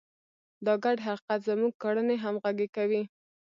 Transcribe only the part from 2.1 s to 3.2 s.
همغږې کوي.